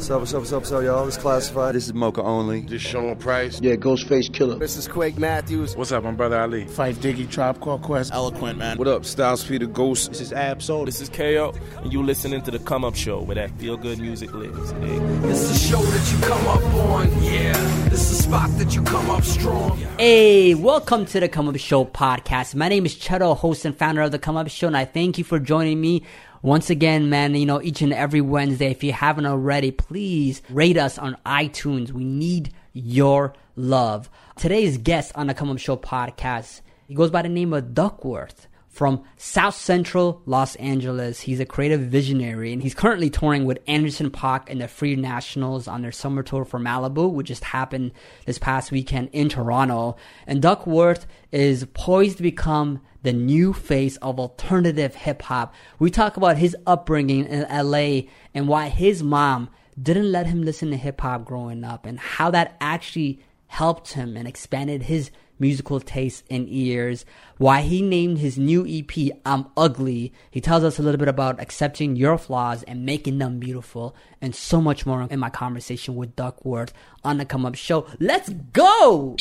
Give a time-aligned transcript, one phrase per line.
[0.00, 1.04] What's up, what's up, what's up, what's up, y'all?
[1.04, 1.74] This is Classified.
[1.74, 2.62] This is Moka Only.
[2.62, 3.60] This Sean Price.
[3.60, 4.58] Yeah, Ghostface Killah.
[4.58, 5.76] This is Quake Matthews.
[5.76, 6.64] What's up, I'm Brother Ali.
[6.64, 8.10] Phife Diggy, Tribe Called Quest.
[8.10, 8.78] Eloquent, man.
[8.78, 10.08] What up, Styles Peter Ghost?
[10.08, 10.86] This is Ab Soul.
[10.86, 14.32] This is KO, and you listening to The Come Up Show, where that feel-good music
[14.32, 14.72] lives.
[14.72, 14.98] Eh?
[15.20, 17.52] This is the show that you come up on, yeah.
[17.90, 19.76] This is a spot that you come up strong.
[19.98, 22.54] Hey, welcome to The Come Up Show podcast.
[22.54, 25.18] My name is Cheto, host and founder of The Come Up Show, and I thank
[25.18, 26.04] you for joining me
[26.42, 30.78] once again, man, you know, each and every Wednesday, if you haven't already, please rate
[30.78, 31.92] us on iTunes.
[31.92, 34.08] We need your love.
[34.36, 38.46] Today's guest on the Come Up Show podcast, he goes by the name of Duckwrth
[38.70, 41.20] from South Central Los Angeles.
[41.20, 45.66] He's a creative visionary and he's currently touring with Anderson .Paak and the Free Nationals
[45.66, 47.90] on their summer tour for Malibu, which just happened
[48.26, 49.96] this past weekend in Toronto.
[50.26, 55.52] And Duckwrth is poised to become the new face of alternative hip hop.
[55.78, 60.70] We talk about his upbringing in LA and why his mom didn't let him listen
[60.70, 65.10] to hip hop growing up and how that actually helped him and expanded his
[65.40, 67.04] musical tastes and ears,
[67.38, 70.12] why he named his new EP I'm Ugly.
[70.30, 74.34] He tells us a little bit about accepting your flaws and making them beautiful, and
[74.34, 76.70] so much more in my conversation with Duckwrth
[77.02, 77.86] on the Come Up Show.
[77.98, 79.16] Let's go!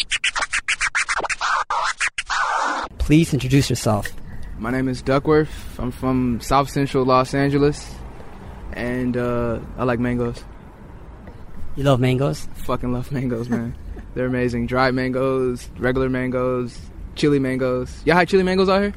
[2.98, 4.08] Please introduce yourself.
[4.58, 5.80] My name is Duckwrth.
[5.80, 7.96] I'm from South Central Los Angeles,
[8.74, 10.44] and uh, I like mangoes.
[11.76, 12.48] You love mangoes?
[12.66, 13.76] Fucking love mangoes, man.
[14.14, 14.68] They're amazing.
[14.68, 16.80] Dried mangoes, regular mangoes,
[17.16, 18.02] chili mangoes.
[18.06, 18.94] Y'all had chili mangoes out here?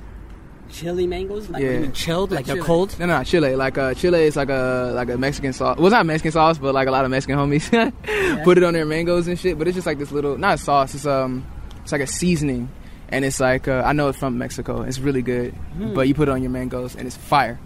[0.70, 1.50] Chili mangoes?
[1.50, 1.90] Like yeah.
[1.90, 2.30] chilled?
[2.30, 2.98] Like, like they're cold?
[2.98, 3.54] No, no, chili.
[3.54, 5.76] Like uh, chili is like a like a Mexican sauce.
[5.76, 7.70] Well, it's not Mexican sauce, but like a lot of Mexican homies
[8.06, 8.42] yeah.
[8.44, 9.58] put it on their mangoes and shit.
[9.58, 10.94] But it's just like this little not a sauce.
[10.94, 11.46] It's um,
[11.82, 12.70] it's like a seasoning,
[13.10, 14.82] and it's like uh, I know it's from Mexico.
[14.82, 15.94] It's really good, mm.
[15.94, 17.60] but you put it on your mangoes and it's fire.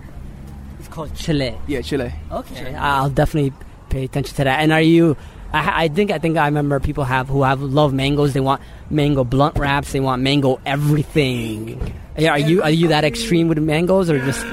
[0.81, 1.57] It's called chile.
[1.69, 2.13] Yeah, chile.
[2.33, 2.75] Okay, chile.
[2.75, 3.53] I'll definitely
[3.89, 4.61] pay attention to that.
[4.61, 5.17] And are you?
[5.53, 8.33] I, I, think I think I remember people have who have love mangoes.
[8.33, 9.93] They want mango blunt wraps.
[9.93, 11.95] They want mango everything.
[12.19, 14.45] Yeah, are you are you that extreme with mangoes or just?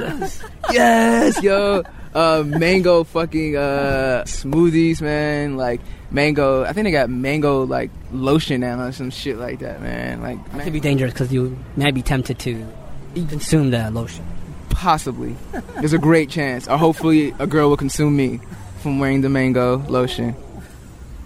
[0.71, 1.83] yes, yo,
[2.13, 5.55] uh, mango fucking uh, smoothies, man.
[5.55, 5.81] Like
[6.11, 6.63] mango.
[6.63, 10.21] I think they got mango like lotion now or some shit like that, man.
[10.21, 12.67] Like that could be dangerous because you might be tempted to
[13.15, 14.25] consume the lotion.
[14.69, 15.35] Possibly,
[15.75, 18.41] there's a great chance, or hopefully a girl will consume me
[18.81, 20.35] from wearing the mango lotion.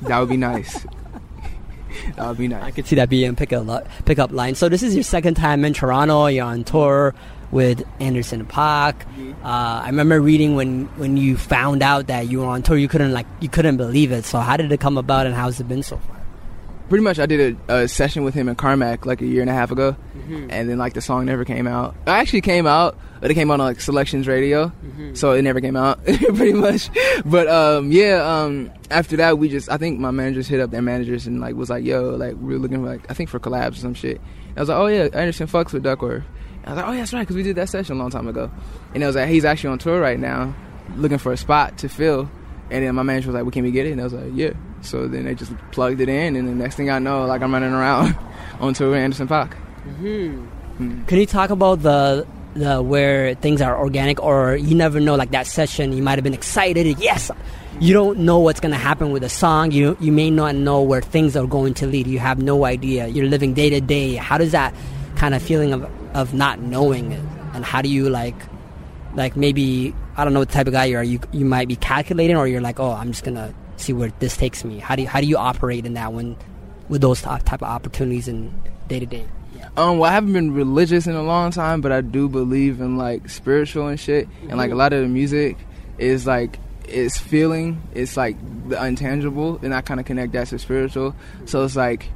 [0.01, 0.85] That would be nice.
[2.15, 2.63] that would be nice.
[2.63, 4.55] I could see that being pickup pickup line.
[4.55, 6.27] So this is your second time in Toronto.
[6.27, 7.15] You're on tour
[7.51, 8.93] with Anderson .Paak.
[8.93, 9.45] Mm-hmm.
[9.45, 12.87] Uh, I remember reading when when you found out that you were on tour, you
[12.87, 14.25] couldn't like you couldn't believe it.
[14.25, 16.16] So how did it come about, and how's it been so far?
[16.89, 19.49] Pretty much I did a, a, session with him in Carmack like a year and
[19.49, 20.47] a half ago, mm-hmm.
[20.49, 21.95] and then like the song never came out.
[22.05, 25.13] It actually came out, but it came out on like Selections Radio, mm-hmm.
[25.13, 26.89] so it never came out pretty much.
[27.25, 30.81] But um, yeah, um, after that we just I think my managers hit up their
[30.81, 33.39] managers and like was like, yo, like we are looking for, like I think for
[33.39, 34.21] collabs or some shit.
[34.55, 36.23] I was like, oh yeah, Anderson fucks with Duckwrth.
[36.67, 38.27] I was like, oh yeah, that's right, because we did that session a long time
[38.27, 38.51] ago.
[38.93, 40.53] And I was like, he's actually on tour right now,
[40.95, 42.29] looking for a spot to fill.
[42.69, 43.91] And then my manager was like, well, can we get it?
[43.91, 44.51] And I was like, yeah.
[44.81, 47.53] So then they just plugged it in, and the next thing I know, like I'm
[47.53, 48.15] running around
[48.59, 49.51] onto Anderson .Paak.
[49.87, 50.05] Mm-hmm.
[50.05, 51.05] Mm-hmm.
[51.05, 55.15] Can you talk about the the where things are organic, or you never know?
[55.15, 56.99] Like that session, you might have been excited.
[56.99, 57.31] Yes,
[57.79, 59.71] you don't know what's gonna happen with a song.
[59.71, 62.07] You you may not know where things are going to lead.
[62.07, 63.07] You have no idea.
[63.07, 64.15] You're living day to day.
[64.15, 64.73] How does that
[65.15, 67.23] kind of feeling of of not knowing it,
[67.53, 68.35] and how do you like
[69.15, 71.03] like maybe I don't know what type of guy you are.
[71.03, 74.35] You you might be calculating, or you're like, oh, I'm just gonna see where this
[74.35, 74.79] takes me.
[74.79, 76.35] How do you, how do you operate in that one
[76.89, 78.53] with those type of opportunities and
[78.87, 79.25] day to day?
[79.75, 82.97] Um, well, I haven't been religious in a long time, but I do believe in
[82.97, 84.27] like spiritual and shit.
[84.27, 84.49] Mm-hmm.
[84.49, 85.57] And like a lot of the music
[85.97, 88.37] is like it's feeling, it's like
[88.69, 91.15] the intangible, and I kind of connect that to spiritual.
[91.45, 92.09] So it's like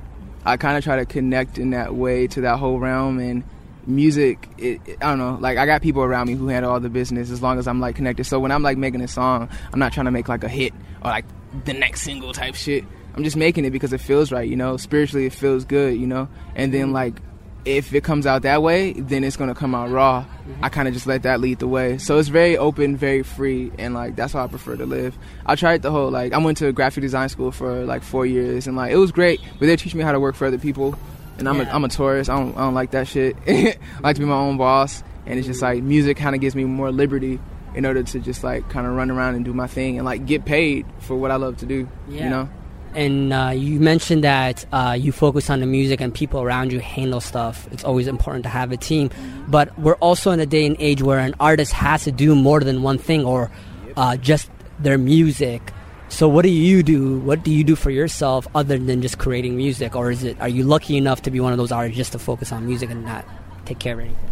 [0.45, 3.44] I kind of try to connect in that way to that whole realm and
[3.88, 6.80] music it, it, i don't know like i got people around me who handle all
[6.80, 9.50] the business as long as i'm like connected so when i'm like making a song
[9.74, 10.74] i'm not trying to make like a hit
[11.04, 11.25] or like
[11.66, 12.86] the next single type shit.
[13.13, 14.78] I'm just making it because it feels right, you know.
[14.78, 16.30] Spiritually, it feels good, you know.
[16.56, 16.94] And then mm-hmm.
[16.94, 17.22] like,
[17.66, 20.24] if it comes out that way, then it's gonna come out raw.
[20.24, 20.63] Mm-hmm.
[20.63, 21.98] I kind of just let that lead the way.
[21.98, 25.18] So it's very open, very free, and like that's how I prefer to live.
[25.45, 28.66] I tried the whole like I went to graphic design school for like four years,
[28.66, 30.98] and like it was great, but they teach me how to work for other people.
[31.41, 31.71] And I'm yeah.
[31.71, 32.29] a I'm a tourist.
[32.29, 33.35] I don't I don't like that shit.
[33.47, 36.55] I like to be my own boss, and it's just like music kind of gives
[36.55, 37.39] me more liberty
[37.73, 40.25] in order to just like kind of run around and do my thing and like
[40.25, 41.89] get paid for what I love to do.
[42.07, 42.23] Yeah.
[42.23, 42.49] You know.
[42.93, 46.79] And uh, you mentioned that uh, you focus on the music and people around you
[46.79, 47.67] handle stuff.
[47.71, 49.09] It's always important to have a team.
[49.47, 52.59] But we're also in a day and age where an artist has to do more
[52.59, 53.49] than one thing or
[53.95, 55.71] uh, just their music.
[56.11, 57.19] So what do you do?
[57.19, 59.95] What do you do for yourself other than just creating music?
[59.95, 62.19] Or is it are you lucky enough to be one of those artists just to
[62.19, 63.25] focus on music and not
[63.65, 64.31] take care of anything?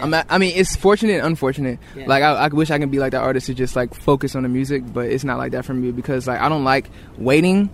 [0.00, 1.78] I'm at, I mean, it's fortunate and unfortunate.
[1.96, 2.06] Yeah.
[2.06, 4.42] Like, I, I wish I could be like that artist to just like focus on
[4.42, 7.70] the music, but it's not like that for me because like I don't like waiting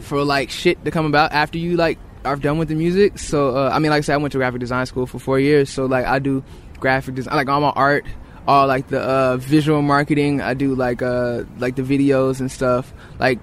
[0.00, 3.18] for like shit to come about after you like are done with the music.
[3.18, 5.40] So uh, I mean, like I said, I went to graphic design school for four
[5.40, 6.44] years, so like I do
[6.78, 8.04] graphic design, like all my art,
[8.50, 10.40] all like the uh, visual marketing.
[10.40, 12.92] I do like uh like the videos and stuff.
[13.20, 13.38] Like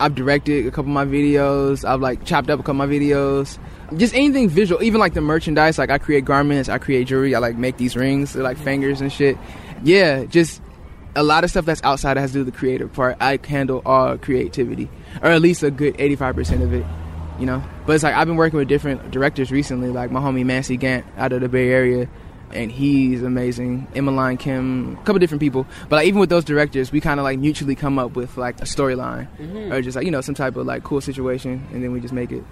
[0.00, 1.84] I've directed a couple of my videos.
[1.84, 3.58] I've like chopped up a couple of my videos.
[3.98, 5.76] Just anything visual, even like the merchandise.
[5.76, 9.12] Like I create garments, I create jewelry, I like make these rings, like fingers and
[9.12, 9.36] shit.
[9.84, 10.62] Yeah, just
[11.14, 13.18] a lot of stuff that's outside has to do with the creative part.
[13.20, 14.88] I handle all creativity,
[15.20, 16.86] or at least a good eighty-five percent of it.
[17.38, 20.46] You know, but it's like I've been working with different directors recently, like my homie
[20.46, 22.08] Mancy Gant out of the Bay Area,
[22.52, 23.86] and he's amazing.
[23.94, 25.66] Emmeline Kim, a couple different people.
[25.88, 28.60] But like even with those directors, we kind of like mutually come up with like
[28.60, 29.28] a storyline,
[29.72, 32.14] or just like you know some type of like cool situation, and then we just
[32.14, 32.44] make it.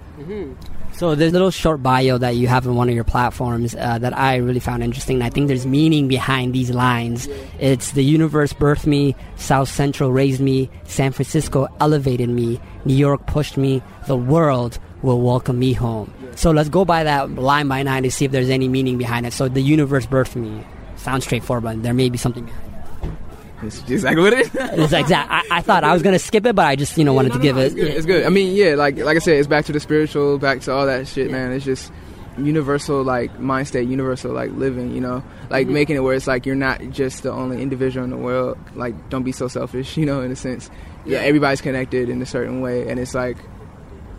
[0.93, 3.99] So there's a little short bio that you have on one of your platforms uh,
[3.99, 5.17] that I really found interesting.
[5.17, 7.27] And I think there's meaning behind these lines.
[7.59, 13.27] It's the universe birthed me, South Central raised me, San Francisco elevated me, New York
[13.27, 16.11] pushed me, the world will welcome me home.
[16.35, 19.25] So let's go by that line by line to see if there's any meaning behind
[19.25, 19.33] it.
[19.33, 20.63] So the universe birthed me.
[20.97, 22.69] Sounds straightforward, but there may be something behind it.
[23.63, 24.51] It's exactly what it is.
[24.55, 25.29] It's exact.
[25.29, 27.39] I, I thought I was gonna skip it, but I just you know wanted to
[27.39, 27.77] give It's it.
[27.77, 27.87] good.
[27.89, 28.25] It's good.
[28.25, 30.85] I mean, yeah, like like I said, it's back to the spiritual, back to all
[30.85, 31.51] that shit, man.
[31.51, 31.91] It's just
[32.37, 35.73] universal like mind state, universal like living, you know, like Mm-hmm.
[35.73, 38.57] making it where it's like you're not just the only individual in the world.
[38.75, 40.69] Like, don't be so selfish, you know, in a sense.
[41.05, 43.35] Yeah, everybody's connected in a certain way, and it's like.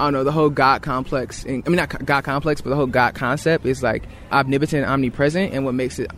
[0.00, 1.44] I don't know the whole God complex.
[1.44, 5.52] And, I mean, not God complex, but the whole God concept is like omnipotent, omnipresent,
[5.52, 6.10] and what makes it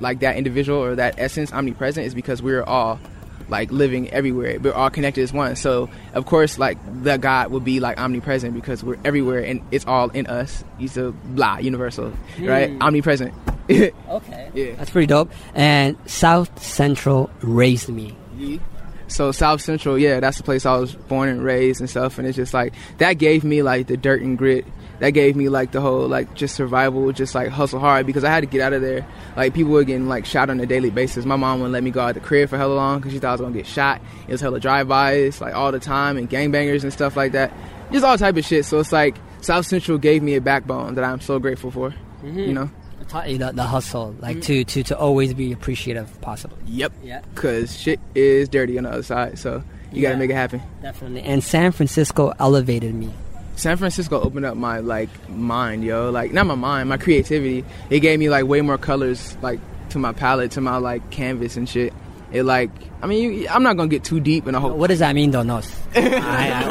[0.00, 3.00] like that individual or that essence omnipresent is because we're all
[3.48, 4.58] like living everywhere.
[4.60, 5.56] We're all connected as one.
[5.56, 9.86] So of course, like the God will be like omnipresent because we're everywhere and it's
[9.86, 10.64] all in us.
[10.78, 12.70] He's a blah universal, right?
[12.70, 12.82] Hmm.
[12.82, 13.34] Omnipresent.
[13.70, 14.50] Okay.
[14.54, 14.74] Yeah.
[14.76, 15.30] That's pretty dope.
[15.54, 18.16] And South Central raised me.
[19.08, 22.18] So South Central, yeah, that's the place I was born and raised and stuff.
[22.18, 24.66] And it's just like that gave me like the dirt and grit.
[25.00, 28.30] That gave me like the whole like just survival, just like hustle hard because I
[28.30, 29.06] had to get out of there.
[29.36, 31.24] Like people were getting like shot on a daily basis.
[31.24, 33.28] My mom wouldn't let me go out the crib for hella long because she thought
[33.28, 34.00] I was gonna get shot.
[34.26, 37.52] It was hella drive-bys like all the time and gangbangers and stuff like that.
[37.92, 38.64] Just all type of shit.
[38.64, 41.90] So it's like South Central gave me a backbone that I'm so grateful for.
[42.22, 42.38] Mm-hmm.
[42.40, 42.70] You know.
[43.26, 44.42] You the, the hustle, like mm.
[44.44, 46.58] to, to, to always be appreciative, possibly.
[46.66, 46.92] Yep.
[47.02, 47.22] Yeah.
[47.34, 49.62] Cause shit is dirty on the other side, so
[49.92, 50.10] you Yeah.
[50.10, 50.62] gotta make it happen.
[50.82, 51.22] Definitely.
[51.22, 53.10] And San Francisco elevated me.
[53.56, 56.10] San Francisco opened up my like mind, yo.
[56.10, 57.64] Like not my mind, my creativity.
[57.90, 59.58] It gave me like way more colors, like
[59.90, 61.92] to my palette, to my like canvas and shit.
[62.30, 62.70] It like,
[63.02, 64.72] I mean, you, I'm not gonna get too deep in a whole.
[64.72, 65.42] What does that mean, though?
[65.42, 65.56] No,
[65.96, 66.00] I,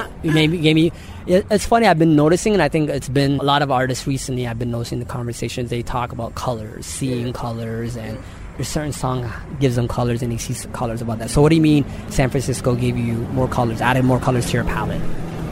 [0.05, 0.91] I, you maybe gave me.
[1.27, 1.87] It- It's funny.
[1.87, 4.47] I've been noticing, and I think it's been a lot of artists recently.
[4.47, 8.17] I've been noticing the conversations they talk about colors, seeing colors, and
[8.55, 9.29] there's certain song
[9.59, 11.29] gives them colors, and they see colors about that.
[11.29, 11.85] So, what do you mean?
[12.09, 15.01] San Francisco gave you more colors, added more colors to your palette.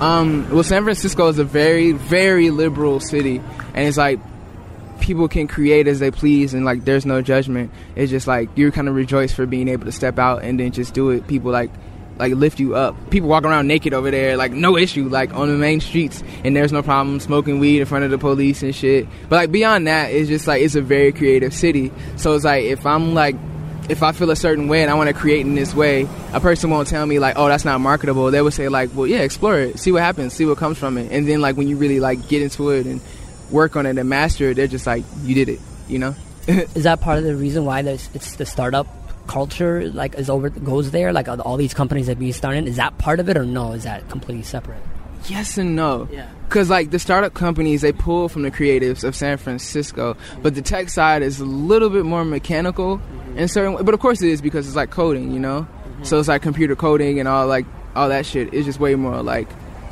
[0.02, 3.42] Um, well, San Francisco is a very, very liberal city,
[3.74, 4.20] and it's like
[5.00, 7.70] people can create as they please, and like there's no judgment.
[7.96, 10.72] It's just like you're kind of rejoice for being able to step out and then
[10.72, 11.28] just do it.
[11.28, 11.70] People like
[12.18, 12.96] like lift you up.
[13.10, 16.56] People walk around naked over there, like no issue, like on the main streets, and
[16.56, 19.08] there's no problem smoking weed in front of the police and shit.
[19.30, 21.92] But like beyond that, it's just like it's a very creative city.
[22.16, 23.36] So it's like if I'm like
[23.90, 26.40] if I feel a certain way and I want to create in this way, a
[26.40, 29.20] person won't tell me like, "Oh, that's not marketable." They would say like, "Well, yeah,
[29.20, 31.78] explore it, see what happens, see what comes from it." And then like when you
[31.78, 33.02] really like get into it and
[33.52, 36.16] work on it and master it, they're just like, "You did it," you know?
[36.48, 38.88] Is that part of the reason why there's it's the startup
[39.28, 41.14] culture like is over goes there?
[41.14, 43.72] Like all- these companies that be starting, is that part of it or no?
[43.72, 44.82] Is that completely separate?
[45.30, 46.08] yes and no.
[46.12, 46.30] Yeah.
[46.50, 50.62] Cause like the startup companies, they pull from the creatives of San Francisco, but the
[50.62, 53.40] tech side is a little bit more mechanical mm-hmm.
[53.40, 53.84] in certain.
[53.84, 55.62] But of course it is because it's like coding, you know.
[55.62, 56.04] Mm-hmm.
[56.04, 57.66] So it's like computer coding and all like
[57.96, 58.54] all that shit.
[58.54, 59.48] It's just way more like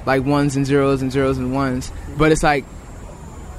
[0.06, 1.90] like ones and zeros and zeros and ones.
[1.90, 2.18] Mm-hmm.
[2.18, 2.66] But it's like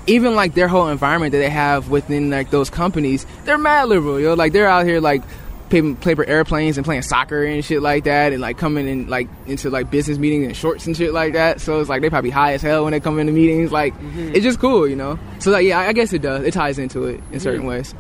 [0.07, 4.21] even like their whole environment that they have within like those companies, they're mad liberal,
[4.21, 4.35] yo.
[4.35, 5.23] Like they're out here like
[5.71, 9.28] paper, paper airplanes and playing soccer and shit like that, and like coming in like
[9.47, 11.61] into like business meetings in shorts and shit like that.
[11.61, 13.73] So it's like they probably high as hell when they come into meetings.
[13.73, 15.18] Like it's just cool, you know.
[15.38, 16.44] So like yeah, I, I guess it does.
[16.44, 17.94] It ties into it in certain ways.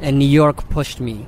[0.00, 1.26] And New York pushed me.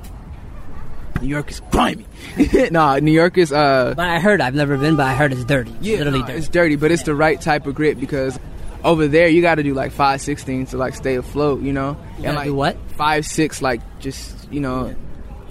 [1.21, 2.05] New York is grimy.
[2.71, 5.45] nah, New York is uh But I heard I've never been, but I heard it's
[5.45, 5.73] dirty.
[5.79, 6.39] yeah, literally nah, dirty.
[6.39, 8.37] it's dirty, but it's the right type of grit because
[8.83, 11.95] over there you got to do like five sixteen to like stay afloat, you know.
[12.17, 12.77] You gotta like do what?
[12.97, 14.93] Five six, like just you know,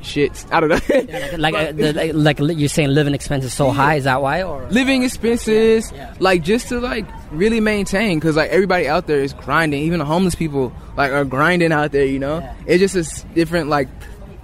[0.03, 0.45] shit.
[0.51, 0.77] I don't know.
[1.39, 3.95] like, uh, the, like, like you're saying, living expenses so high.
[3.97, 4.43] Is that why?
[4.43, 6.15] Or living expenses Yeah.
[6.19, 10.05] like just to like really maintain because like everybody out there is grinding even the
[10.05, 12.55] homeless people like are grinding out there you know Yeah.
[12.67, 13.89] it's just a different like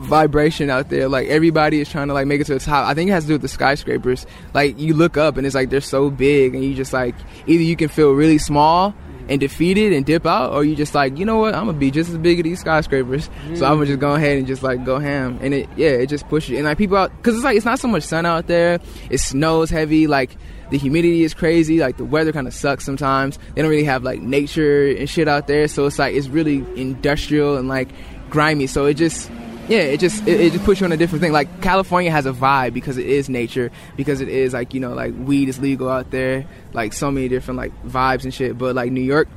[0.00, 2.94] vibration out there like everybody is trying to like make it to the top i
[2.94, 5.70] think it has to do with the skyscrapers like you look up and it's like
[5.70, 7.14] they're so big and you just like
[7.48, 8.94] either you can feel really small
[9.28, 11.90] and defeated and dip out or you just like you know what i'm gonna be
[11.90, 13.28] just as big as these skyscrapers.
[13.54, 15.38] So i'm gonna just go ahead and just like go ham.
[15.42, 17.78] And it yeah it just pushes and like people out because it's like it's not
[17.78, 18.80] so much sun out there.
[19.10, 20.06] It snows heavy.
[20.06, 20.36] Like
[20.70, 21.78] the humidity is crazy.
[21.78, 23.38] Like the weather kind of sucks sometimes.
[23.54, 25.68] They don't really have like nature and shit out there.
[25.68, 27.88] So it's like it's really industrial and like
[28.30, 28.66] grimy.
[28.66, 29.30] So it just
[29.68, 31.32] yeah it just it, it just puts you on a different thing.
[31.32, 34.94] Like california has a vibe because it is nature because it is like you know
[34.94, 38.56] like weed is legal out there like so many different like vibes and shit.
[38.58, 39.28] But like new york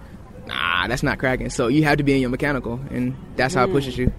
[0.48, 1.50] nah that's not cracking.
[1.50, 4.12] So you have to be in your mechanical and that's how it pushes you.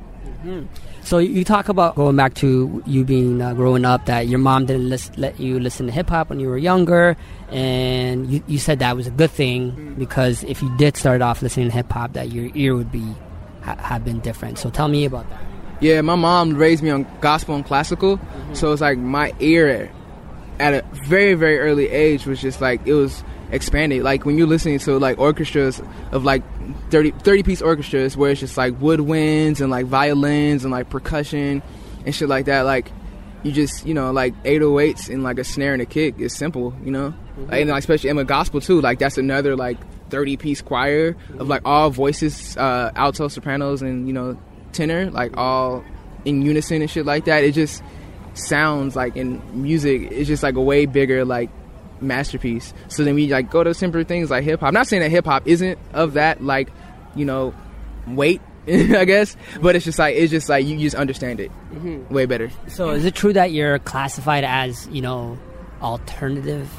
[1.02, 4.66] So you talk about going back to you being uh, growing up that your mom
[4.66, 7.16] didn't lis- let you listen to hip hop when you were younger,
[7.50, 11.42] and you, you said that was a good thing because if you did start off
[11.42, 13.14] listening to hip hop, that your ear would be
[13.62, 14.58] ha- have been different.
[14.58, 15.42] So tell me about that.
[15.82, 18.54] Yeah, my mom raised me on gospel and classical, mm-hmm.
[18.54, 19.90] so it's like my ear
[20.60, 24.04] at a very very early age was just like it was expanded.
[24.04, 26.44] Like when you're listening to like orchestras of like
[26.90, 31.62] 30, 30 piece orchestras where it's just like woodwinds and like violins and like percussion
[32.06, 32.62] and shit like that.
[32.62, 32.92] Like
[33.42, 36.72] you just you know like 808s and like a snare and a kick is simple,
[36.84, 37.12] you know.
[37.36, 38.80] Like, and like, especially in the gospel too.
[38.80, 39.78] Like that's another like
[40.10, 41.48] 30 piece choir of mm-hmm.
[41.48, 44.38] like all voices, uh, alto, sopranos, and you know
[44.72, 45.84] tenor, like all
[46.24, 47.44] in unison and shit like that.
[47.44, 47.82] It just
[48.34, 51.50] sounds like in music, it's just like a way bigger like
[52.00, 52.74] masterpiece.
[52.88, 54.72] So then we like go to simpler things like hip hop.
[54.72, 56.70] Not saying that hip hop isn't of that like,
[57.14, 57.54] you know,
[58.06, 58.40] weight.
[58.68, 62.14] I guess, but it's just like it's just like you just understand it mm-hmm.
[62.14, 62.48] way better.
[62.68, 65.36] So is it true that you're classified as you know
[65.80, 66.70] alternative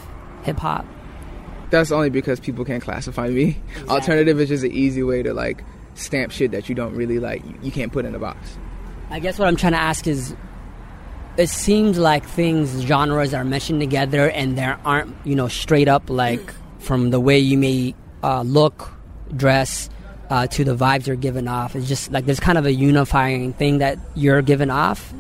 [0.44, 0.86] hip hop?
[1.72, 3.58] That's only because people can't classify me.
[3.90, 7.44] Alternative is just an easy way to like stamp shit that you don't really like.
[7.62, 8.58] You can't put in a box.
[9.10, 10.36] I guess what I'm trying to ask is
[11.38, 16.10] it seems like things genres are meshed together and there aren't you know straight up
[16.10, 18.92] like from the way you may uh, look
[19.36, 19.90] dress
[20.30, 23.54] uh, to the vibes you're giving off it's just like there's kind of a unifying
[23.54, 25.14] thing that you're giving off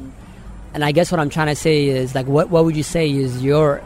[0.74, 3.10] and i guess what i'm trying to say is like what, what would you say
[3.10, 3.82] is your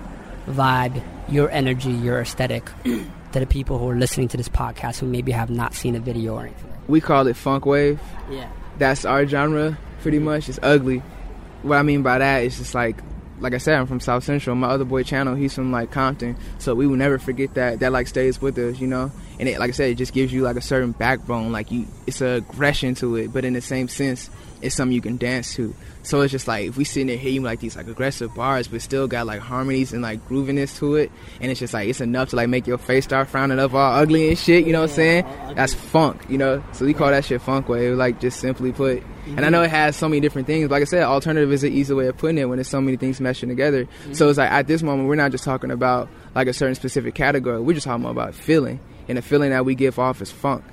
[0.48, 5.06] vibe your energy your aesthetic to the people who are listening to this podcast who
[5.06, 8.00] maybe have not seen a video or anything We call it funk wave.
[8.30, 8.50] yeah.
[8.78, 10.26] That's our genre pretty mm-hmm.
[10.26, 10.50] much.
[10.50, 11.02] It's ugly.
[11.64, 12.98] What i mean by that is just like
[13.40, 14.56] like i said i'm from south central.
[14.56, 16.38] My other boy channel he's from like compton.
[16.60, 17.80] So we will never forget that.
[17.80, 19.12] That like stays with us you know?
[19.40, 21.52] And it like i said it just gives you like a certain backbone.
[21.52, 24.30] Like you it's a aggression to it but in the same sense
[24.62, 25.74] it's something you can dance to
[26.04, 28.82] so it's just like if we sitting there hitting like these like aggressive bars but
[28.82, 31.12] still got like harmonies and like grooviness to it
[31.42, 33.94] and it's just like it's enough to like make your face start frowning up all
[33.94, 37.10] ugly and shit you know what i'm saying that's funk you know so we call
[37.10, 39.04] that shit funk wave like just simply put
[39.36, 40.70] and I know it has so many different things.
[40.70, 42.96] Like I said, alternative is an easy way of putting it when there's so many
[42.96, 43.86] things meshing together.
[43.86, 44.30] So mm-hmm.
[44.30, 47.60] it's like at this moment, we're not just talking about like a certain specific category.
[47.60, 50.64] We're just talking about feeling, and the feeling that we give off is funk.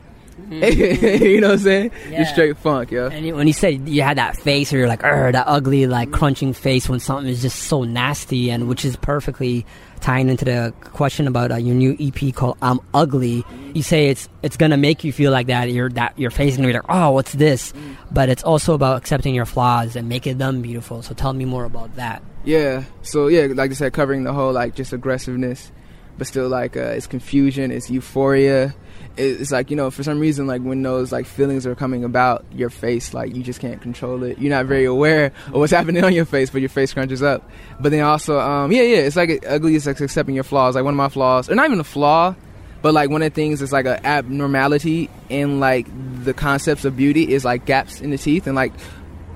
[0.51, 1.91] you know what I'm saying?
[2.11, 2.19] Yeah.
[2.19, 3.09] You're straight funk, yo.
[3.09, 5.87] And you- when you said you had that face, or you're like, "Er, that ugly,
[5.87, 9.65] like crunching face," when something is just so nasty, and which is perfectly
[10.01, 14.29] tying into the question about uh, your new EP called "I'm Ugly." You say it's
[14.43, 15.71] it's gonna make you feel like that.
[15.71, 17.73] Your that your face is gonna be like, "Oh, what's this?"
[18.11, 21.03] But it's also about accepting your flaws and making them beautiful.
[21.03, 22.23] So tell me more about that.
[22.45, 22.85] Yeah.
[23.03, 25.73] So yeah, like I said, covering the whole like just aggressiveness,
[26.19, 28.75] but still like uh, it's confusion, it's euphoria.
[29.17, 32.05] It- It's like you know, for some reason, like when those like feelings are coming
[32.05, 34.39] about your face, like you just can't control it.
[34.39, 37.49] You're not very aware of what's happening on your face, but your face crunches up.
[37.81, 39.77] But then also, um, yeah, yeah, it's like ugly.
[39.77, 40.75] It's like accepting your flaws.
[40.75, 42.35] Like one of my flaws, or not even a flaw,
[42.83, 45.87] but like one of the things is like an abnormality in like
[46.25, 48.73] the concepts of beauty is like gaps in the teeth, and like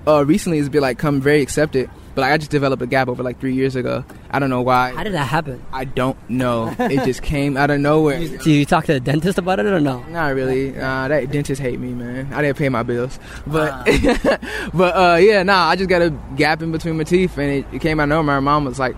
[0.06, 1.88] uh, recently it's been like come very accepted.
[2.18, 4.04] But like, I just developed a gap over like three years ago.
[4.28, 4.92] I don't know why.
[4.92, 5.64] How did that happen?
[5.72, 6.74] I don't know.
[6.76, 8.18] it just came out of nowhere.
[8.42, 10.02] Do you talk to the dentist about it or no?
[10.08, 10.76] Not really.
[10.88, 12.32] Uh, that dentist hate me, man.
[12.32, 13.84] I didn't pay my bills, but
[14.74, 15.68] but uh, yeah, nah.
[15.68, 18.08] I just got a gap in between my teeth, and it, it came out of
[18.08, 18.24] nowhere.
[18.24, 18.96] My mom was like,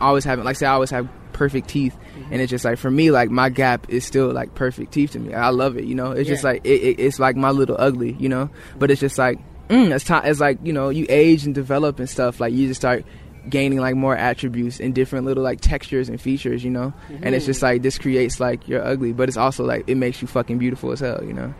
[0.00, 1.96] always having, like, say, I always have perfect teeth,
[2.30, 5.18] and it's just like for me, like my gap is still like perfect teeth to
[5.18, 5.34] me.
[5.34, 6.12] I love it, you know.
[6.12, 8.50] It's just like it, it, it's like my little ugly, you know.
[8.78, 11.98] But it's just like mm, as time as like you know you age and develop
[11.98, 13.04] and stuff, like you just start
[13.48, 16.92] gaining like more attributes and different little like textures and features, you know.
[17.22, 20.22] And it's just like this creates like you're ugly, but it's also like it makes
[20.22, 21.52] you fucking beautiful as hell, you know.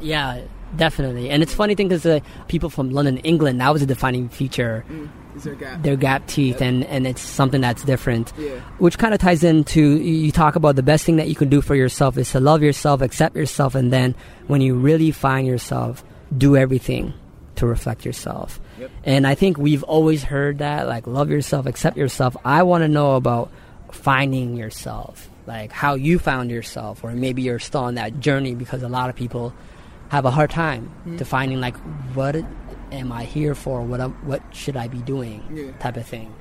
[0.00, 0.42] Yeah,
[0.76, 1.30] definitely.
[1.30, 4.84] And it's funny thing because uh, people from London, England, that was a defining feature.
[5.82, 8.32] Their gap teeth, and and it's something that's different.
[8.38, 8.58] Yeah.
[8.78, 11.48] Which kind of ties into you you talk about the best thing that you can
[11.48, 14.14] do for yourself is to love yourself, accept yourself, and then
[14.48, 16.04] when you really find yourself,
[16.36, 17.14] do everything
[17.56, 18.60] to reflect yourself.
[19.04, 22.36] And I think we've always heard that, like, love yourself, accept yourself.
[22.44, 23.50] I want to know about
[23.90, 28.82] finding yourself, like how you found yourself, or maybe you're still on that journey because
[28.82, 29.52] a lot of people
[30.10, 31.16] have a hard time mm-hmm.
[31.16, 31.76] defining, like,
[32.14, 32.36] what
[32.92, 33.82] am I here for?
[33.82, 35.42] What am, what should I be doing?
[35.52, 35.72] Yeah.
[35.78, 36.32] Type of thing.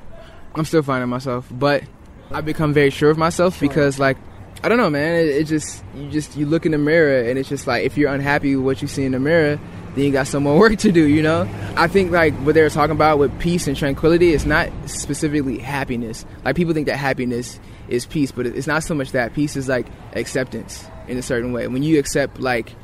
[0.56, 1.84] I'm still finding myself, but
[2.32, 4.18] I've become very sure of myself because like
[4.64, 5.16] I don't know, man.
[5.16, 7.98] It, it just you just you look in the mirror and it's just like if
[7.98, 9.60] you're unhappy with what you see in the mirror,
[9.98, 11.08] then you got some more work to do.
[11.08, 11.50] You know.
[11.76, 15.60] I think like what they were talking about with peace and tranquility, it's not specifically
[15.60, 16.26] happiness.
[16.46, 19.34] Like people think that happiness is peace, but it's not so much that.
[19.34, 21.68] Peace is like acceptance in a certain way.
[21.68, 22.76] When you accept like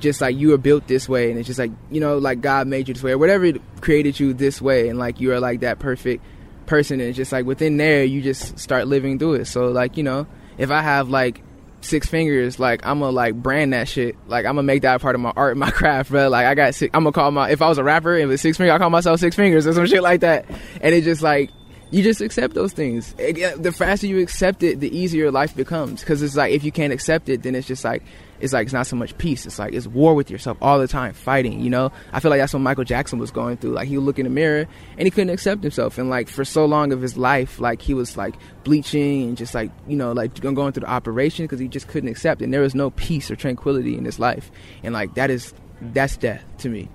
[0.00, 2.66] just like you were built this way and it's just like you know like god
[2.66, 5.60] made you this way or whatever created you this way and like you are like
[5.60, 6.24] that perfect
[6.66, 9.96] person and it's just like within there you just start living through it so like
[9.96, 11.42] you know if i have like
[11.82, 14.16] six fingers like i'm gonna like brand that shit.
[14.28, 16.28] Like i'm gonna make that a part of my art my craft bro.
[16.28, 18.40] Like i got six i'm gonna call my if i was a rapper and with
[18.40, 20.46] six fingers i call myself six fingers or some shit like that.
[20.80, 21.50] And it just like
[21.90, 23.12] you just accept those things.
[23.14, 26.00] The faster you accept it, the easier life becomes.
[26.00, 28.02] Because it's like if you can't accept it, then it's just like
[28.40, 29.44] it's like it's not so much peace.
[29.44, 31.60] It's like it's war with yourself all the time, fighting.
[31.60, 33.72] You know, I feel like that's what Michael Jackson was going through.
[33.72, 34.66] Like he would look in the mirror
[34.96, 37.92] and he couldn't accept himself, and like for so long of his life, like he
[37.92, 41.68] was like bleaching and just like you know like going through the operation because he
[41.68, 42.44] just couldn't accept, it.
[42.44, 44.50] and there was no peace or tranquility in his life,
[44.82, 46.88] and like that is that's death to me.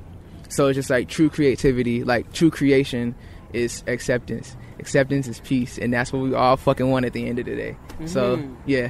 [0.48, 3.14] So it's just like true creativity, like true creation
[3.52, 4.56] is acceptance.
[4.80, 7.56] Acceptance is peace, and that's what we all fucking want at the end of the
[7.56, 7.78] day.
[8.06, 8.56] So mm-hmm.
[8.66, 8.90] yeah,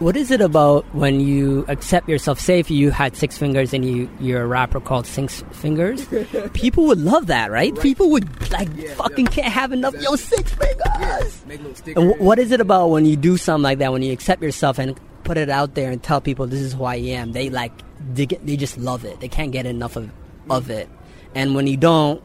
[0.00, 2.40] What is it about when you accept yourself?
[2.40, 6.06] Say if you had six fingers and you you're a rapper called Six Fingers,
[6.54, 7.78] people would love that, right?
[7.80, 9.94] People would like fucking can't have enough.
[10.00, 11.44] Yo, six fingers.
[11.46, 12.02] make little stickers.
[12.02, 13.92] And wh- what is it about when you do something like that?
[13.92, 16.84] When you accept yourself and put it out there and tell people this is who
[16.84, 17.72] I am, they like
[18.14, 19.20] they, get, they just love it.
[19.20, 20.10] They can't get enough of
[20.48, 20.70] of mm.
[20.70, 20.88] it.
[21.34, 22.22] And when you don't,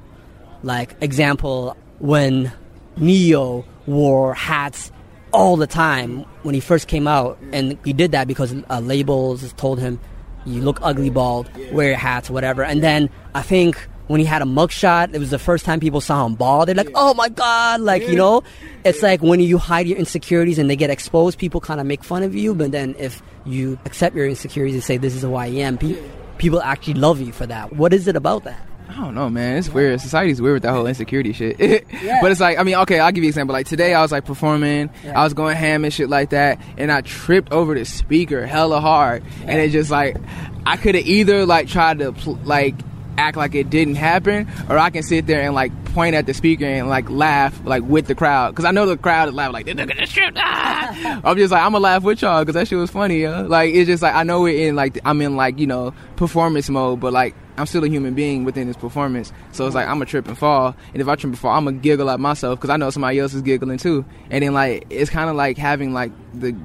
[0.64, 2.54] like example, when
[2.98, 4.92] Ne-Yo wore hats
[5.32, 9.52] all the time when he first came out, and he did that because uh, labels
[9.54, 10.00] told him
[10.46, 12.64] you look ugly bald, wear hats, whatever.
[12.64, 13.78] And then I think
[14.08, 16.68] when he had a mugshot, it was the first time people saw him bald.
[16.68, 18.44] They're like, "Oh my god!" Like you know,
[18.84, 22.04] it's like when you hide your insecurities and they get exposed, people kind of make
[22.04, 22.54] fun of you.
[22.54, 25.98] But then if you accept your insecurities and say, "This is who I am," pe-
[26.38, 27.74] people actually love you for that.
[27.74, 28.66] What is it about that?
[28.90, 29.58] I don't know, man.
[29.58, 30.00] It's weird.
[30.02, 31.58] Society's weird with that whole insecurity shit.
[32.22, 33.54] But it's like, I mean, okay, I'll give you an example.
[33.54, 36.92] Like today, I was like performing, I was going ham and shit like that, and
[36.92, 40.18] I tripped over the speaker hella hard, and it just like,
[40.66, 42.76] I could have either like tried to pl- like
[43.18, 46.34] act like it didn't happen, or I can sit there and like point at the
[46.34, 49.54] speaker and like laugh like with the crowd, because I know the crowd is laughing
[49.54, 50.38] like, this nigga just tripped.
[50.40, 51.22] Ah!
[51.24, 53.44] I'm just like, I'm gonna laugh with y'all because that shit was funny, yo.
[53.44, 56.70] Like it's just like I know we're in like I'm in like you know performance
[56.70, 59.32] mode, but like I'm still a human being within this performance.
[59.52, 61.66] So it's like I'm a trip and fall, and if I trip and fall, I'm
[61.66, 64.06] gonna giggle at myself because I know somebody else is giggling too.
[64.30, 66.56] And then like it's kind of like having like the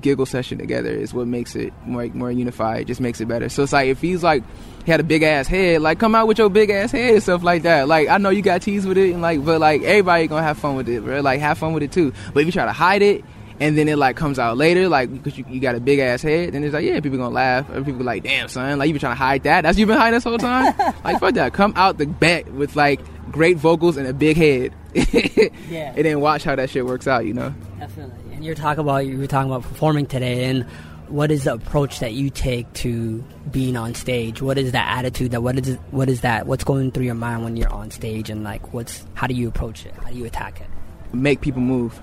[0.00, 2.82] giggle session together is what makes it more more unified.
[2.82, 3.48] It just makes it better.
[3.48, 4.42] So it's like if he's like
[4.84, 7.22] he had a big ass head, like come out with your big ass head and
[7.22, 7.88] stuff like that.
[7.88, 10.58] Like I know you got teased with it, and like but like everybody gonna have
[10.58, 11.20] fun with it, bro.
[11.20, 12.12] Like have fun with it too.
[12.32, 13.24] But if you try to hide it.
[13.62, 16.22] And then it like comes out later, like because you, you got a big ass
[16.22, 16.52] head.
[16.52, 17.70] Then it's like, yeah, people gonna laugh.
[17.70, 19.62] Or people like, damn son, like you been trying to hide that.
[19.62, 20.74] That's you been hiding this whole time.
[21.04, 21.52] like fuck that.
[21.52, 24.74] Come out the back with like great vocals and a big head.
[25.68, 25.94] Yeah.
[25.96, 27.24] And then watch how that shit works out.
[27.24, 27.54] You know.
[27.78, 28.34] Definitely.
[28.34, 30.64] And you're talking about you were talking about performing today, and
[31.08, 34.42] what is the approach that you take to being on stage?
[34.42, 35.30] What is that attitude?
[35.30, 36.46] That what is what is that?
[36.46, 38.28] What's going through your mind when you're on stage?
[38.28, 39.94] And like, what's how do you approach it?
[39.94, 40.66] How do you attack it?
[41.12, 42.00] make people move.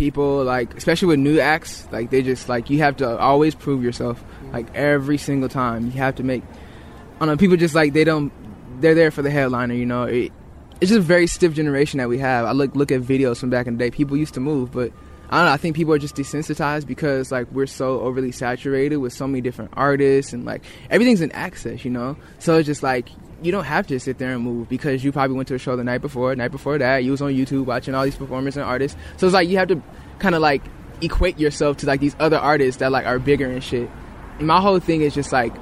[0.00, 3.84] People like, especially with new acts, like they just like you have to always prove
[3.84, 4.18] yourself.
[4.18, 4.52] Mm-hmm.
[4.52, 6.42] Like every single time, you have to make.
[7.16, 7.36] I don't know.
[7.36, 8.32] People just like they don't.
[8.80, 9.74] They're there for the headliner.
[9.74, 10.32] You know, it,
[10.80, 12.46] it's just a very stiff generation that we have.
[12.46, 13.90] I look look at videos from back in the day.
[13.90, 14.90] People used to move, but
[15.30, 15.52] I don't know.
[15.52, 19.40] I think people are just desensitized because like we're so overly saturated with so many
[19.40, 21.84] different artists and like everything's in access.
[21.84, 23.08] You know, so it's just like
[23.42, 25.76] you don't have to sit there and move because you probably went to a show
[25.76, 28.64] the night before, night before that, you was on YouTube watching all these performers and
[28.64, 28.98] artists.
[29.16, 29.80] So it's like you have to
[30.18, 30.62] kind of like
[31.00, 33.88] equate yourself to like these other artists that like are bigger and shit.
[34.38, 35.54] And my whole thing is just like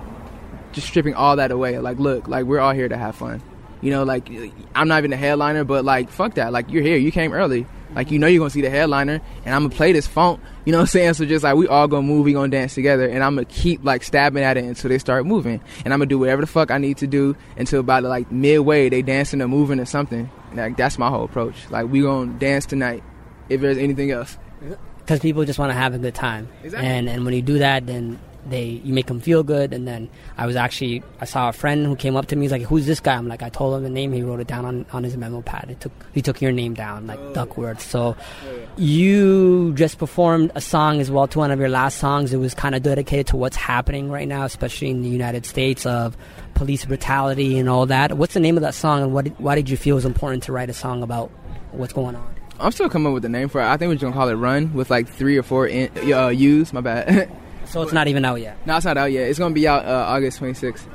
[0.72, 1.78] just stripping all that away.
[1.78, 3.42] Like, look, like we're all here to have fun.
[3.81, 4.31] You know, like
[4.74, 6.52] I'm not even a headliner, but like fuck that.
[6.52, 7.66] Like you're here, you came early.
[7.94, 10.40] Like you know you're gonna see the headliner, and I'm gonna play this funk.
[10.64, 11.14] You know what I'm saying?
[11.14, 13.85] So just like we all gonna move, we gonna dance together, and I'm gonna keep
[13.85, 16.70] like stabbing at it until they start moving, and I'm gonna do whatever the fuck
[16.70, 20.31] I need to do until about like midway they dancing or moving or something.
[20.55, 21.55] Like that's my whole approach.
[21.70, 23.03] Like we gonna dance tonight.
[23.48, 24.37] If there's anything else,
[24.98, 26.48] because people just want to have a good time.
[26.62, 26.87] Exactly.
[26.87, 29.72] And and when you do that, then they you make them feel good.
[29.72, 32.44] And then I was actually I saw a friend who came up to me.
[32.44, 34.12] He's like, "Who's this guy?" I'm like, I told him the name.
[34.12, 35.66] He wrote it down on, on his memo pad.
[35.70, 37.81] It took he took your name down like Duckwrth.
[37.81, 38.16] So
[38.77, 42.33] you just performed a song as well to one of your last songs.
[42.33, 45.85] It was kind of dedicated to what's happening right now, especially in the United States
[45.87, 46.16] of
[46.55, 48.16] police brutality and all that.
[48.16, 50.05] What's the name of that song, and what did, why did you feel it was
[50.05, 51.31] important to write a song about
[51.72, 52.35] what's going on?
[52.61, 53.64] I'm still coming up with the name for it.
[53.64, 56.29] I think we're just gonna call it Run with like three or four in, uh,
[56.29, 56.72] U's.
[56.72, 57.31] My bad.
[57.68, 58.66] So it's not even out yet.
[58.66, 59.28] No, it's not out yet.
[59.28, 60.87] It's gonna be out uh, August 26th.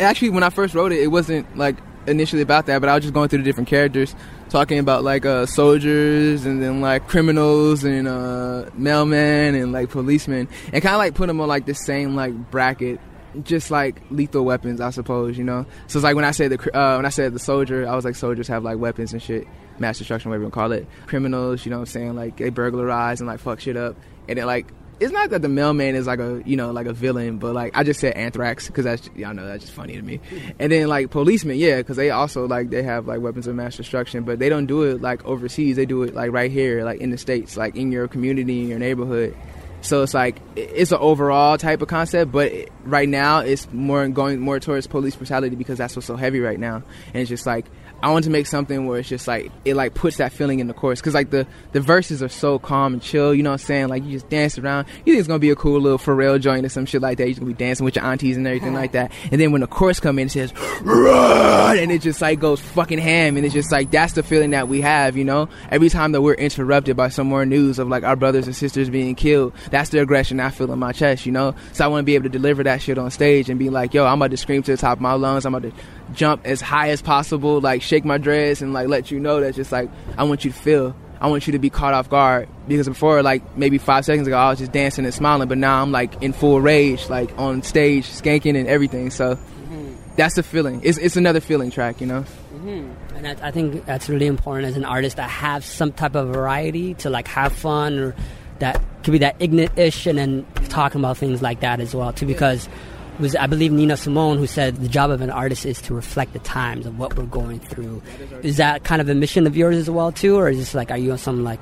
[0.00, 1.76] Actually, when I first wrote it, it wasn't like
[2.06, 4.14] initially about that, but I was just going through the different characters,
[4.48, 10.48] talking about like uh, soldiers and then like criminals and uh, mailmen and like policemen,
[10.72, 13.00] and kind of like put them on like the same like bracket,
[13.42, 15.66] just like lethal weapons, I suppose, you know.
[15.86, 18.04] So it's like when I said the uh, when I said the soldier, I was
[18.04, 19.46] like soldiers have like weapons and shit,
[19.78, 20.86] mass destruction, whatever you call it.
[21.06, 23.96] Criminals, you know what I'm saying, like they burglarize and like fuck shit up,
[24.28, 24.66] and then like
[24.98, 27.76] it's not that the mailman is like a you know like a villain, but like
[27.76, 30.20] I just said anthrax because that's y'all know that's just funny to me.
[30.58, 33.76] And then like policemen, yeah, because they also like they have like weapons of mass
[33.76, 35.76] destruction, but they don't do it like overseas.
[35.76, 38.68] They do it like right here, like in the states, like in your community, in
[38.68, 39.36] your neighborhood.
[39.82, 42.52] So it's like it's an overall type of concept, but
[42.84, 46.58] right now it's more going more towards police brutality because that's what's so heavy right
[46.58, 47.66] now, and it's just like
[48.02, 50.66] I want to make something where it's just like it like puts that feeling in
[50.66, 53.34] the chorus because like the the verses are so calm and chill.
[53.34, 53.88] You know what I'm saying?
[53.88, 54.86] Like you just dance around.
[55.04, 57.26] You think it's gonna be a cool little Pharrell joint or some shit like that.
[57.26, 59.12] You're gonna be dancing with your aunties and everything like that.
[59.32, 62.60] And then when the chorus come in, it says run, and it just like goes
[62.60, 63.36] fucking ham.
[63.36, 65.16] And it's just like that's the feeling that we have.
[65.16, 68.46] You know, every time that we're interrupted by some more news of like our brothers
[68.46, 71.24] and sisters being killed, that's the aggression I feel in my chest.
[71.24, 73.58] You know, so I want to be able to deliver that shit on stage and
[73.58, 75.46] be like, yo, I'm about to scream to the top of my lungs.
[75.46, 79.10] I'm about to jump as high as possible, like shake my dreads and like let
[79.10, 80.96] you know that just like I want you to feel.
[81.20, 84.36] I want you to be caught off guard because before, like maybe five seconds ago,
[84.36, 87.62] I was just dancing and smiling, but now I'm like in full rage, like on
[87.62, 89.10] stage, skanking and everything.
[89.10, 89.94] So mm-hmm.
[90.16, 90.80] that's the feeling.
[90.84, 92.24] It's it's another feeling track, you know.
[92.54, 93.16] Mm-hmm.
[93.16, 96.28] And I, I think that's really important as an artist to have some type of
[96.28, 98.14] variety to like have fun or
[98.58, 102.26] that could be that ignorant-ish and then talking about things like that as well too
[102.26, 102.68] because
[103.16, 105.94] it was I believe Nina Simone who said the job of an artist is to
[105.94, 108.02] reflect the times of what we're going through.
[108.42, 110.90] Is that kind of a mission of yours as well too, or is this like
[110.90, 111.60] are you on some like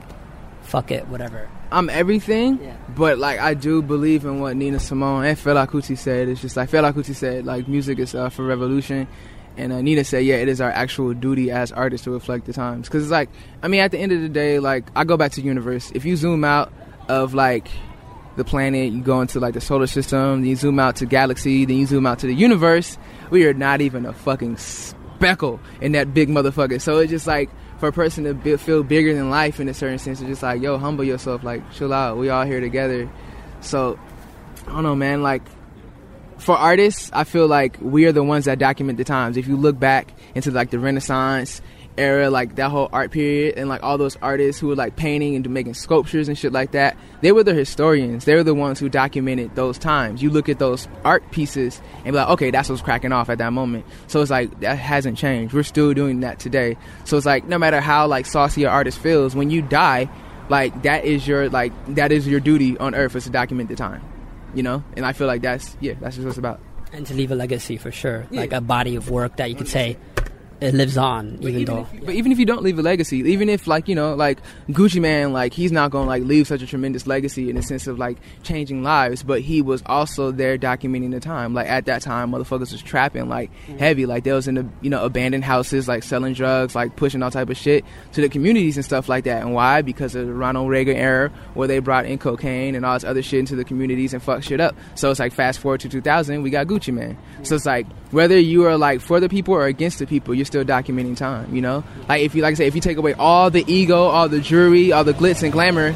[0.62, 1.48] fuck it whatever?
[1.72, 2.76] I'm everything, Yeah.
[2.96, 6.28] but like I do believe in what Nina Simone and Fela Kuti said.
[6.28, 9.08] It's just like Fela Kuti said, like music is uh, for revolution,
[9.56, 12.52] and uh, Nina said, yeah, it is our actual duty as artists to reflect the
[12.52, 12.86] times.
[12.88, 13.28] Because it's like,
[13.62, 15.90] I mean, at the end of the day, like I go back to universe.
[15.94, 16.72] If you zoom out
[17.08, 17.66] of like
[18.36, 21.64] the planet, you go into like the solar system, then you zoom out to galaxy,
[21.64, 22.98] then you zoom out to the universe.
[23.30, 26.80] We are not even a fucking speckle in that big motherfucker.
[26.80, 29.74] So it's just like for a person to be, feel bigger than life in a
[29.74, 32.16] certain sense, it's just like, yo, humble yourself, like chill out.
[32.16, 33.10] We all here together.
[33.60, 33.98] So
[34.66, 35.22] I don't know, man.
[35.22, 35.42] Like
[36.38, 39.36] for artists, I feel like we are the ones that document the times.
[39.36, 41.62] If you look back into like the Renaissance
[41.96, 45.34] era, like that whole art period, and like all those artists who were like painting
[45.36, 48.24] and making sculptures and shit like that, they were the historians.
[48.24, 50.22] They were the ones who documented those times.
[50.22, 53.38] You look at those art pieces and be like, okay, that's what's cracking off at
[53.38, 53.84] that moment.
[54.06, 55.54] So it's like that hasn't changed.
[55.54, 56.76] We're still doing that today.
[57.04, 60.08] So it's like no matter how like saucy an artist feels, when you die,
[60.48, 63.76] like that is your like that is your duty on earth is to document the
[63.76, 64.02] time.
[64.54, 66.60] You know, and I feel like that's yeah, that's just what it's about.
[66.92, 68.40] And to leave a legacy for sure, Yeah.
[68.42, 69.96] like a body of work that you could say
[70.60, 71.86] it lives on, even, though.
[71.92, 74.38] If, but even if you don't leave a legacy, even if like you know, like
[74.68, 77.86] Gucci Mane, like he's not gonna like leave such a tremendous legacy in the sense
[77.86, 81.54] of like changing lives, but he was also there documenting the time.
[81.54, 83.78] Like at that time, motherfuckers was trapping like mm.
[83.78, 87.22] heavy, like they was in the you know abandoned houses, like selling drugs, like pushing
[87.22, 89.42] all type of shit to the communities and stuff like that.
[89.42, 89.82] And why?
[89.82, 93.22] Because of the Ronald Reagan era, where they brought in cocaine and all this other
[93.22, 94.76] shit into the communities and fucked shit up.
[94.94, 97.18] So it's like fast forward to 2000, we got Gucci Mane.
[97.42, 100.44] So it's like whether you are like for the people or against the people, you're
[100.44, 101.54] still documenting time.
[101.54, 104.04] You know, like if you like I say, if you take away all the ego,
[104.04, 105.94] all the jewelry, all the glitz and glamour,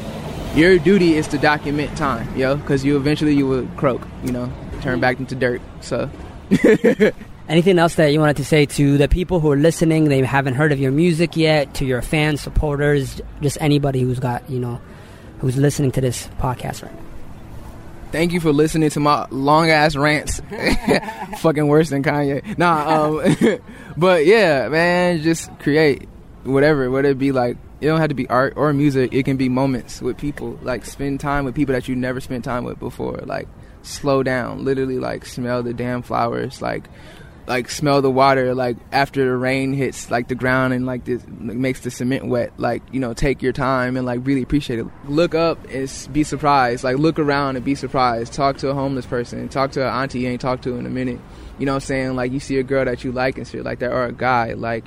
[0.53, 4.51] your duty is to document time, yo, because you eventually you will croak, you know,
[4.81, 5.61] turn back into dirt.
[5.81, 6.09] So.
[7.49, 10.05] Anything else that you wanted to say to the people who are listening?
[10.05, 11.73] They haven't heard of your music yet.
[11.75, 14.79] To your fans, supporters, just anybody who's got you know,
[15.39, 17.08] who's listening to this podcast right now.
[18.11, 20.41] Thank you for listening to my long ass rants.
[21.39, 22.57] Fucking worse than Kanye.
[22.57, 23.59] Nah, um,
[23.97, 26.07] but yeah, man, just create
[26.43, 29.13] whatever, whether it be like it don't have to be art or music.
[29.13, 30.59] It can be moments with people.
[30.61, 33.21] Like spend time with people that you never spent time with before.
[33.25, 33.47] Like
[33.83, 36.61] slow down, literally like smell the damn flowers.
[36.61, 36.89] Like
[37.49, 41.23] like smell the water like after the rain hits like the ground and like this
[41.41, 44.77] like, makes the cement wet like you know take your time and like really appreciate
[44.77, 44.85] it.
[45.05, 46.83] Look up and be surprised.
[46.83, 48.33] Like look around and be surprised.
[48.33, 49.49] Talk to a homeless person.
[49.49, 51.19] Talk to an auntie you ain't talked to in a minute.
[51.57, 52.15] You know what i'm saying?
[52.15, 54.53] Like you see a girl that you like and shit like that or a guy
[54.53, 54.85] like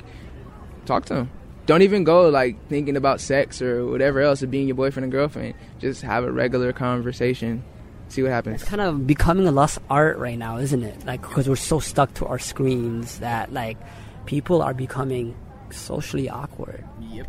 [0.85, 1.31] talk to him
[1.65, 5.11] don't even go like thinking about sex or whatever else or being your boyfriend and
[5.11, 5.53] girlfriend.
[5.79, 7.63] Just have a regular conversation
[8.09, 8.61] see what happens.
[8.61, 11.05] It's kind of becoming a lost art right now, isn't it?
[11.05, 13.77] Like because we're so stuck to our screens that like
[14.25, 15.35] people are becoming
[15.71, 16.83] socially awkward.
[17.01, 17.27] Yep.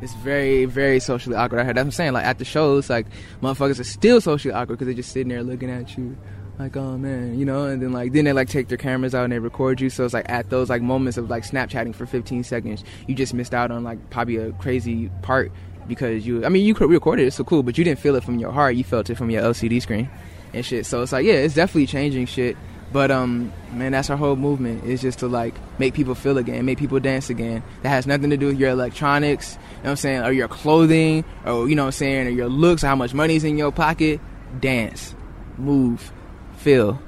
[0.00, 1.60] It's very, very socially awkward.
[1.60, 2.12] I heard that's what I'm saying.
[2.12, 3.06] Like at the shows, like
[3.40, 6.16] motherfuckers are still socially awkward because they're just sitting there looking at you,
[6.58, 7.66] like oh man, you know.
[7.66, 9.90] And then like then they like take their cameras out and they record you.
[9.90, 13.32] So it's like at those like moments of like Snapchatting for 15 seconds, you just
[13.32, 15.52] missed out on like probably a crazy part
[15.86, 18.38] because you I mean you recorded it so cool but you didn't feel it from
[18.38, 20.10] your heart you felt it from your LCD screen
[20.52, 20.86] and shit.
[20.86, 22.56] So it's like yeah it's definitely changing shit
[22.92, 26.64] but um man that's our whole movement is just to like make people feel again
[26.64, 27.62] make people dance again.
[27.82, 30.48] That has nothing to do with your electronics you know what I'm saying or your
[30.48, 33.58] clothing or you know what I'm saying or your looks or how much money's in
[33.58, 34.20] your pocket.
[34.60, 35.14] Dance
[35.58, 36.12] move
[36.56, 37.00] feel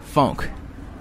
[0.00, 0.48] funk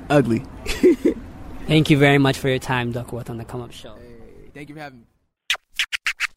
[0.09, 0.43] ugly.
[1.67, 3.95] Thank you very much for your time, Duckwrth, on the Come Up Show.
[3.95, 5.08] Hey, thank you for having me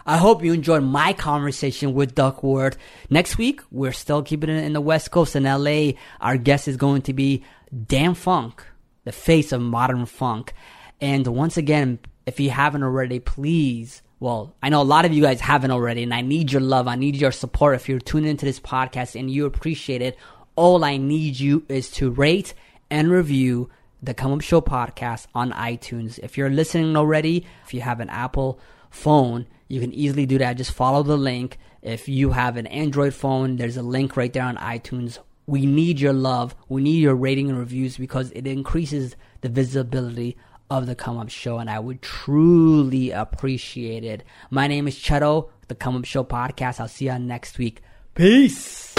[0.05, 2.77] I hope you enjoyed my conversation with Duckwrth.
[3.09, 5.93] Next week, we're still keeping it in the West Coast in LA.
[6.21, 8.61] Our guest is going to be DâM-FunK,
[9.05, 10.53] the face of modern funk.
[11.01, 15.23] And once again, if you haven't already, please, well, I know a lot of you
[15.23, 16.89] guys haven't already, and I need your love.
[16.89, 17.75] I need your support.
[17.75, 20.17] If you're tuning into this podcast and you appreciate it,
[20.55, 22.55] all I need you is to rate
[22.91, 23.71] and review
[24.03, 26.19] the Come Up Show podcast on iTunes.
[26.19, 28.59] If you're listening already, if you have an Apple
[28.91, 30.59] phone, you can easily do that.
[30.59, 31.57] Just follow the link.
[31.81, 35.17] If you have an Android phone, there's a link right there on iTunes.
[35.47, 36.55] We need your love.
[36.69, 40.37] We need your rating and reviews because it increases the visibility
[40.69, 44.25] of the Come Up Show, and I would truly appreciate it.
[44.51, 46.79] My name is Cheto, the Come Up Show podcast.
[46.79, 47.81] I'll see you next week.
[48.15, 48.93] Peace.